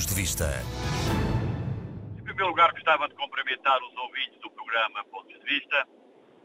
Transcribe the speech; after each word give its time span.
Pontos 0.00 0.06
de 0.06 0.22
Vista. 0.22 0.46
Em 2.18 2.24
primeiro 2.24 2.48
lugar, 2.48 2.72
gostava 2.72 3.06
de 3.06 3.14
cumprimentar 3.16 3.78
os 3.82 3.94
ouvintes 3.96 4.40
do 4.40 4.50
programa 4.52 5.04
Pontos 5.04 5.38
de 5.38 5.44
Vista, 5.44 5.86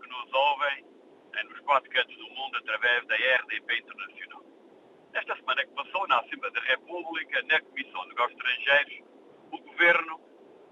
que 0.02 0.10
nos 0.10 0.34
ouvem 0.34 0.86
nos 1.48 1.60
quatro 1.62 1.90
cantos 1.90 2.18
do 2.18 2.30
mundo 2.32 2.58
através 2.58 3.08
da 3.08 3.16
RDP 3.16 3.78
Internacional. 3.78 4.44
Esta 5.14 5.36
semana 5.38 5.66
que 5.66 5.72
passou, 5.74 6.06
na 6.08 6.20
Assembleia 6.20 6.54
da 6.54 6.62
República, 6.62 7.42
na 7.44 7.62
Comissão 7.62 8.02
de 8.02 8.10
Negócios 8.10 8.38
Estrangeiros, 8.38 9.08
o 9.52 9.58
Governo, 9.58 10.20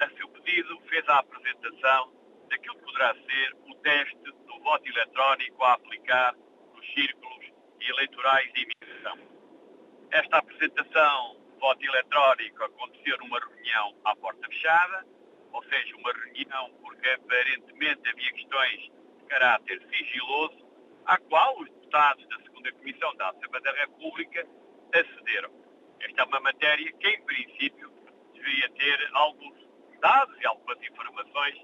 a 0.01 0.09
seu 0.17 0.27
pedido, 0.27 0.81
fez 0.89 1.07
a 1.07 1.19
apresentação 1.19 2.13
daquilo 2.49 2.75
que 2.75 2.83
poderá 2.83 3.13
ser 3.13 3.55
o 3.65 3.75
teste 3.75 4.17
do 4.17 4.59
voto 4.61 4.85
eletrónico 4.89 5.63
a 5.63 5.73
aplicar 5.73 6.35
nos 6.75 6.85
círculos 6.93 7.45
eleitorais 7.79 8.51
de 8.51 8.63
imigração. 8.63 9.17
Esta 10.11 10.37
apresentação 10.39 11.42
voto 11.63 11.81
eletrónico 11.81 12.61
aconteceu 12.61 13.17
numa 13.19 13.39
reunião 13.39 13.95
à 14.03 14.13
porta 14.17 14.45
fechada, 14.49 15.07
ou 15.53 15.63
seja, 15.63 15.95
uma 15.95 16.11
reunião 16.11 16.69
porque 16.81 17.07
aparentemente 17.07 18.09
havia 18.09 18.33
questões 18.33 18.81
de 18.81 19.25
caráter 19.29 19.81
sigiloso, 19.89 20.67
à 21.05 21.17
qual 21.19 21.57
os 21.61 21.69
deputados 21.69 22.27
da 22.27 22.35
segunda 22.41 22.69
Comissão 22.73 23.15
da 23.15 23.29
Assembleia 23.29 23.63
da 23.63 23.71
República 23.79 24.45
acederam. 24.93 25.51
Esta 26.01 26.21
é 26.23 26.25
uma 26.25 26.41
matéria 26.41 26.91
que, 26.91 27.07
em 27.07 27.23
princípio, 27.23 27.89
deveria 28.33 28.69
ter 28.71 29.09
alguns 29.13 29.57
dados 30.01 30.37
e 30.41 30.45
algumas 30.45 30.77
informações 30.83 31.55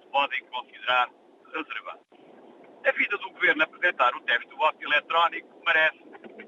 que 0.00 0.06
podem 0.10 0.46
considerar 0.46 1.10
reservadas. 1.52 2.06
A 2.86 2.92
vida 2.92 3.18
do 3.18 3.30
Governo 3.32 3.64
apresentar 3.64 4.16
o 4.16 4.20
teste 4.22 4.48
do 4.48 4.56
voto 4.56 4.82
eletrónico 4.82 5.62
merece 5.66 5.98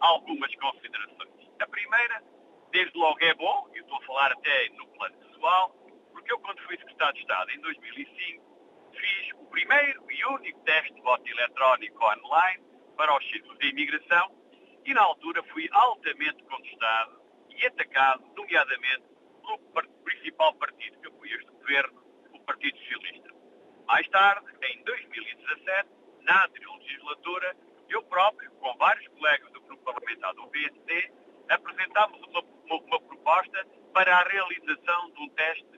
algumas 0.00 0.54
considerações. 0.54 1.50
A 1.60 1.66
primeira, 1.66 2.33
desde 2.74 2.98
logo 2.98 3.24
é 3.24 3.32
bom, 3.34 3.70
e 3.72 3.78
estou 3.78 3.96
a 3.96 4.00
falar 4.02 4.32
até 4.32 4.68
no 4.70 4.84
plano 4.88 5.16
pessoal, 5.18 5.70
porque 6.10 6.32
eu 6.32 6.40
quando 6.40 6.60
fui 6.62 6.76
Secretário 6.76 7.14
de 7.14 7.20
Estado 7.20 7.50
em 7.52 7.60
2005, 7.60 8.90
fiz 8.90 9.32
o 9.36 9.46
primeiro 9.46 10.04
e 10.10 10.24
único 10.24 10.60
teste 10.64 10.92
de 10.92 11.00
voto 11.00 11.24
eletrónico 11.24 12.04
online 12.04 12.64
para 12.96 13.16
os 13.16 13.24
círculos 13.30 13.56
de 13.60 13.68
imigração 13.68 14.36
e 14.84 14.92
na 14.92 15.02
altura 15.02 15.40
fui 15.52 15.68
altamente 15.70 16.42
contestado 16.42 17.22
e 17.48 17.64
atacado, 17.64 18.24
nomeadamente, 18.34 19.04
pelo 19.72 19.88
principal 20.02 20.52
partido 20.54 20.98
que 20.98 21.06
apoia 21.06 21.36
este 21.36 21.52
governo, 21.52 22.02
o 22.32 22.40
Partido 22.40 22.76
Socialista. 22.78 23.30
Mais 23.86 24.08
tarde, 24.08 24.46
em 24.64 24.82
2017, 24.82 25.90
na 26.22 26.44
anterior 26.44 26.76
legislatura, 26.78 27.56
eu 27.88 28.02
próprio, 28.02 28.50
com 28.56 28.76
vários 28.78 29.06
colegas 29.06 29.52
do 29.52 29.60
grupo 29.60 29.84
parlamentar 29.84 30.34
do 30.34 30.48
PSD, 30.48 31.12
apresentámos 31.48 32.20
uma, 32.28 32.53
uma, 32.64 32.76
uma 32.76 33.00
proposta 33.00 33.66
para 33.92 34.16
a 34.16 34.28
realização 34.28 35.10
de 35.12 35.22
um 35.22 35.28
teste 35.30 35.74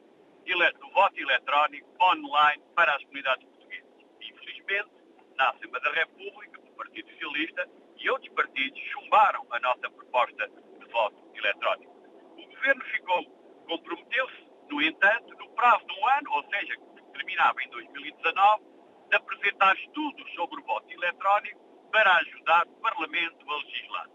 do 0.80 0.90
voto 0.90 1.18
eletrónico 1.18 1.88
online 2.00 2.62
para 2.74 2.94
as 2.94 3.02
comunidades 3.02 3.44
portuguesas. 3.44 3.90
Infelizmente, 4.20 4.90
na 5.36 5.50
Assembleia 5.50 5.84
da 5.84 5.92
República, 5.92 6.60
o 6.60 6.76
Partido 6.76 7.10
Socialista 7.10 7.68
e 7.98 8.10
outros 8.10 8.32
partidos 8.32 8.80
chumbaram 8.92 9.44
a 9.50 9.58
nossa 9.58 9.90
proposta 9.90 10.48
de 10.48 10.86
voto 10.92 11.30
eletrónico. 11.34 11.92
O 12.38 12.46
Governo 12.46 12.84
ficou, 12.84 13.24
comprometeu-se, 13.66 14.46
no 14.70 14.80
entanto, 14.82 15.36
no 15.36 15.50
prazo 15.50 15.84
de 15.86 16.00
um 16.00 16.08
ano, 16.08 16.32
ou 16.32 16.44
seja, 16.48 16.76
que 16.76 17.02
terminava 17.12 17.62
em 17.62 17.68
2019, 17.70 18.64
de 19.10 19.16
apresentar 19.16 19.76
estudos 19.76 20.34
sobre 20.34 20.60
o 20.60 20.64
voto 20.64 20.92
eletrónico 20.92 21.60
para 21.90 22.16
ajudar 22.18 22.66
o 22.66 22.80
Parlamento 22.80 23.50
a 23.50 23.56
legislar. 23.56 24.08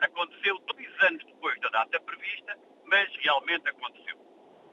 Aconteceu 0.00 0.58
dois 0.60 1.02
anos 1.02 1.24
data 1.74 2.00
prevista, 2.02 2.56
mas 2.86 3.12
realmente 3.16 3.68
aconteceu. 3.68 4.16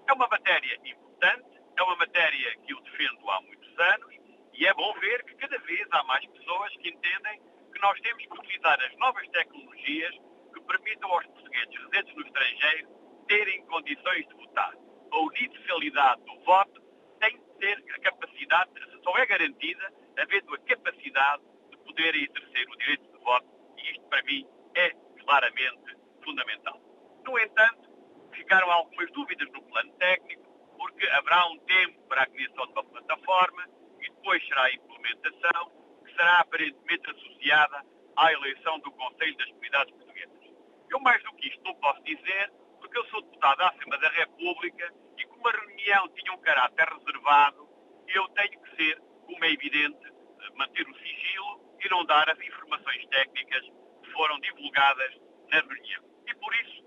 É 0.07 0.13
uma 0.13 0.27
matéria 0.27 0.75
importante, 0.85 1.59
é 1.75 1.81
uma 1.81 1.95
matéria 1.95 2.55
que 2.57 2.73
eu 2.73 2.79
defendo 2.81 3.27
há 3.31 3.41
muitos 3.41 3.79
anos 3.79 4.15
e 4.53 4.67
é 4.67 4.73
bom 4.75 4.93
ver 4.99 5.23
que 5.23 5.33
cada 5.33 5.57
vez 5.57 5.87
há 5.89 6.03
mais 6.03 6.23
pessoas 6.27 6.71
que 6.77 6.89
entendem 6.89 7.41
que 7.73 7.81
nós 7.81 7.99
temos 8.01 8.23
que 8.23 8.33
utilizar 8.33 8.79
as 8.79 8.95
novas 8.97 9.27
tecnologias 9.29 10.15
que 10.53 10.61
permitam 10.61 11.11
aos 11.11 11.25
portugueses 11.25 11.75
residentes 11.75 12.15
no 12.15 12.21
estrangeiro 12.21 12.89
terem 13.27 13.65
condições 13.65 14.27
de 14.27 14.33
votar. 14.35 14.73
A 15.11 15.19
universalidade 15.21 16.21
do 16.23 16.39
voto 16.45 16.81
tem 17.19 17.35
que 17.35 17.57
ter 17.57 17.83
a 17.95 17.99
capacidade, 17.99 18.71
só 19.03 19.17
é 19.17 19.25
garantida 19.25 19.91
havendo 20.19 20.53
a 20.53 20.59
capacidade 20.59 21.43
de 21.71 21.77
poderem 21.77 22.25
exercer 22.25 22.69
o 22.69 22.77
direito 22.77 23.11
de 23.11 23.17
voto 23.23 23.47
e 23.79 23.91
isto 23.91 24.03
para 24.07 24.21
mim 24.21 24.45
é 24.75 24.91
claramente 25.23 25.97
fundamental. 26.23 26.90
No 27.25 27.39
entanto, 27.39 27.89
ficaram 28.33 28.69
algumas 28.71 29.11
dúvidas 29.11 29.47
no 29.51 29.61
plano 29.63 29.91
técnico, 29.93 30.43
porque 30.77 31.07
haverá 31.07 31.47
um 31.47 31.59
tempo 31.59 32.07
para 32.07 32.23
a 32.23 32.27
criação 32.27 32.65
de 32.65 32.71
uma 32.71 32.83
plataforma 32.83 33.67
e 33.99 34.09
depois 34.09 34.45
será 34.47 34.63
a 34.63 34.73
implementação, 34.73 35.71
que 36.05 36.11
será 36.11 36.39
aparentemente 36.39 37.09
associada 37.09 37.85
à 38.17 38.33
eleição 38.33 38.79
do 38.79 38.91
Conselho 38.91 39.37
das 39.37 39.47
Comunidades 39.49 39.93
Portuguesas. 39.93 40.41
Eu, 40.89 40.99
mais 40.99 41.23
do 41.23 41.33
que 41.35 41.47
isto, 41.47 41.63
não 41.63 41.75
posso 41.75 42.03
dizer, 42.03 42.51
porque 42.79 42.97
eu 42.97 43.05
sou 43.05 43.21
deputado 43.21 43.61
à 43.61 43.69
Assembleia 43.69 44.01
da 44.01 44.09
República 44.09 44.93
e 45.17 45.25
como 45.25 45.47
a 45.47 45.51
reunião 45.51 46.09
tinha 46.09 46.33
um 46.33 46.41
caráter 46.41 46.87
reservado, 46.89 47.69
eu 48.07 48.27
tenho 48.29 48.61
que 48.61 48.75
ser, 48.75 48.99
como 49.25 49.45
é 49.45 49.51
evidente, 49.51 50.11
manter 50.55 50.87
o 50.87 50.97
sigilo 50.97 51.77
e 51.79 51.89
não 51.89 52.03
dar 52.05 52.29
as 52.29 52.39
informações 52.39 53.05
técnicas 53.07 53.61
que 54.03 54.11
foram 54.11 54.39
divulgadas 54.39 55.15
na 55.49 55.59
reunião. 55.61 56.03
E 56.27 56.35
por 56.35 56.53
isso 56.55 56.80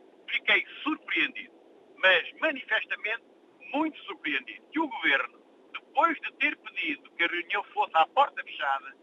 fiquei 0.44 0.64
surpreendido, 0.82 1.54
mas 1.96 2.30
manifestamente 2.40 3.24
muito 3.72 3.98
surpreendido, 4.04 4.66
que 4.70 4.78
o 4.78 4.88
Governo, 4.88 5.38
depois 5.72 6.20
de 6.20 6.32
ter 6.34 6.56
pedido 6.58 7.10
que 7.12 7.24
a 7.24 7.26
reunião 7.26 7.64
fosse 7.72 7.92
à 7.94 8.06
porta 8.08 8.42
fechada, 8.44 8.94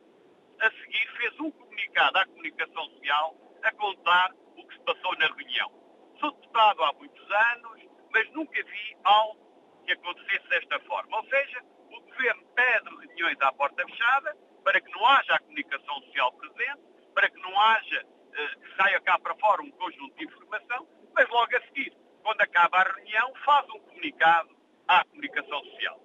a 0.62 0.72
seguir 0.72 1.12
fez 1.18 1.40
um 1.40 1.52
comunicado 1.52 2.18
à 2.20 2.26
comunicação 2.26 2.86
social 2.92 3.36
a 3.64 3.72
contar 3.74 4.32
o 4.56 4.68
que 4.68 4.76
se 4.76 4.84
passou 4.84 5.18
na 5.18 5.28
reunião. 5.28 5.72
Sou 6.20 6.32
deputado 6.32 6.84
há 6.84 6.94
muitos 6.94 7.32
anos, 7.32 7.82
mas 8.12 8.32
nunca 8.32 8.64
vi 8.64 8.98
algo 9.04 9.84
que 9.86 9.94
acontecesse 9.94 10.48
desta 10.50 10.80
forma. 10.82 11.18
Ou 11.18 11.26
seja, 11.26 11.64
o 11.90 12.02
Governo 12.02 12.46
pede 12.56 12.90
reuniões 12.90 13.42
à 13.42 13.52
porta 13.54 13.84
fechada 13.88 14.38
para 14.64 14.80
que 14.80 14.92
não 14.92 15.06
haja 15.08 15.34
a 15.34 15.40
comunicação 15.40 16.02
social 16.04 16.32
presente, 16.34 16.82
para 17.16 17.30
que 17.30 17.40
não 17.42 17.60
haja, 17.60 18.06
eh, 18.34 18.48
que 18.48 18.76
saia 18.76 19.02
cá 19.02 19.18
para 19.18 19.36
fora 19.36 19.62
um 19.64 19.72
conjunto 19.72 20.16
de 20.16 20.26
informação, 20.26 20.88
mas 21.22 21.30
logo 21.30 21.56
a 21.56 21.62
seguir, 21.68 21.94
quando 22.24 22.42
acaba 22.42 22.78
a 22.80 22.94
reunião, 22.94 23.32
faz 23.46 23.70
um 23.70 23.80
comunicado 23.82 24.50
à 24.88 25.06
comunicação 25.06 25.64
social. 25.66 26.02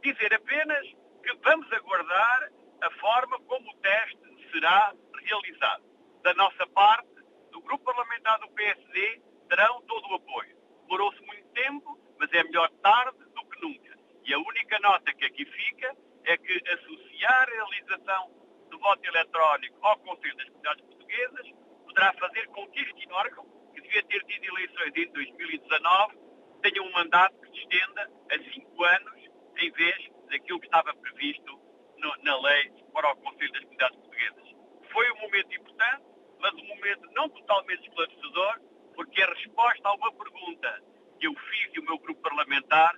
Dizer 0.00 0.32
apenas 0.32 0.86
que 1.24 1.34
vamos 1.42 1.72
aguardar 1.72 2.52
a 2.80 2.90
forma 3.00 3.40
como 3.40 3.68
o 3.68 3.76
teste 3.78 4.50
será 4.52 4.94
realizado. 5.24 5.82
Da 6.22 6.34
nossa 6.34 6.64
parte, 6.68 7.10
do 7.50 7.60
Grupo 7.62 7.84
Parlamentar 7.84 8.38
do 8.38 8.48
PSD, 8.50 9.20
terão 9.48 9.82
todo 9.82 10.06
o 10.08 10.14
apoio. 10.14 10.56
Demorou-se 10.82 11.20
muito 11.26 11.48
tempo, 11.48 11.98
mas 12.20 12.32
é 12.32 12.44
melhor 12.44 12.70
tarde 12.80 13.18
do 13.18 13.44
que 13.46 13.60
nunca. 13.60 13.98
E 14.24 14.32
a 14.32 14.38
única 14.38 14.78
nota 14.78 15.12
que 15.14 15.24
aqui 15.24 15.44
fica 15.46 15.96
é 16.26 16.36
que 16.36 16.62
associar 16.70 17.48
a 17.48 17.66
realização 17.66 18.30
do 18.70 18.78
voto 18.78 19.04
eletrónico 19.04 19.84
ao 19.84 19.98
Conselho 19.98 20.36
das 20.36 20.46
Comunidades 20.46 20.84
Portuguesas 20.84 21.52
poderá 21.86 22.12
fazer 22.12 22.46
com 22.50 22.68
que 22.68 22.80
este 22.82 23.12
órgão, 23.12 23.59
devia 23.90 24.02
ter 24.04 24.24
tido 24.24 24.44
eleições 24.44 24.92
em 24.94 25.12
2019, 25.12 26.18
tenha 26.62 26.82
um 26.82 26.92
mandato 26.92 27.34
que 27.40 27.50
se 27.50 27.58
estenda 27.58 28.10
a 28.30 28.38
cinco 28.38 28.84
anos, 28.84 29.20
em 29.58 29.70
vez 29.72 30.10
daquilo 30.30 30.60
que 30.60 30.66
estava 30.66 30.94
previsto 30.94 31.60
no, 31.98 32.14
na 32.22 32.40
lei 32.40 32.70
para 32.92 33.12
o 33.12 33.16
Conselho 33.16 33.52
das 33.52 33.62
Comunidades 33.62 33.96
Portuguesas. 33.98 34.56
Foi 34.92 35.10
um 35.10 35.20
momento 35.20 35.54
importante, 35.54 36.04
mas 36.38 36.54
um 36.54 36.66
momento 36.66 37.10
não 37.14 37.28
totalmente 37.28 37.88
esclarecedor, 37.88 38.60
porque 38.94 39.22
a 39.22 39.26
resposta 39.26 39.88
a 39.88 39.94
uma 39.94 40.12
pergunta 40.12 40.82
que 41.18 41.26
eu 41.26 41.34
fiz 41.34 41.70
e 41.74 41.80
o 41.80 41.84
meu 41.84 41.98
grupo 41.98 42.22
parlamentar 42.22 42.94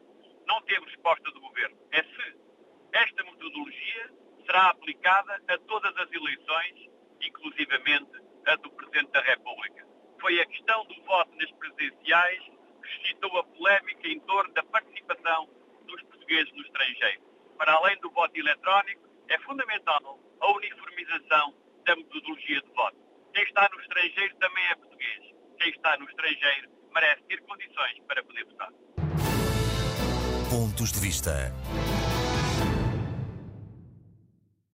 não 0.46 0.60
teve 0.62 0.84
resposta 0.84 1.30
do 1.30 1.40
Governo. 1.40 1.76
É 1.92 2.02
se 2.02 2.36
esta 2.92 3.24
metodologia 3.24 4.10
será 4.44 4.68
aplicada 4.70 5.42
a 5.48 5.58
todas 5.58 5.96
as 5.96 6.12
eleições, 6.12 6.90
inclusivamente 7.22 8.10
a 8.46 8.56
do 8.56 8.70
Presidente 8.72 9.10
da 9.12 9.20
República. 9.20 9.91
Foi 10.22 10.40
a 10.40 10.46
questão 10.46 10.84
do 10.86 10.94
voto 11.02 11.32
nas 11.36 11.50
presidenciais 11.50 12.38
que 12.80 12.88
suscitou 12.96 13.38
a 13.38 13.42
polémica 13.42 14.06
em 14.06 14.20
torno 14.20 14.54
da 14.54 14.62
participação 14.62 15.48
dos 15.84 16.00
portugueses 16.02 16.52
no 16.52 16.62
estrangeiro. 16.62 17.22
Para 17.58 17.72
além 17.72 17.98
do 17.98 18.08
voto 18.08 18.38
eletrónico, 18.38 19.02
é 19.28 19.36
fundamental 19.40 20.20
a 20.40 20.52
uniformização 20.52 21.54
da 21.84 21.96
metodologia 21.96 22.60
de 22.60 22.70
voto. 22.72 22.96
Quem 23.34 23.42
está 23.42 23.68
no 23.74 23.80
estrangeiro 23.80 24.36
também 24.36 24.64
é 24.66 24.74
português. 24.76 25.34
Quem 25.58 25.70
está 25.70 25.96
no 25.96 26.08
estrangeiro 26.08 26.70
merece 26.94 27.22
ter 27.24 27.40
condições 27.42 27.98
para 28.06 28.22
poder 28.22 28.44
votar. 28.44 28.70
Pontos 30.48 30.92
de 30.92 31.00
vista. 31.00 31.52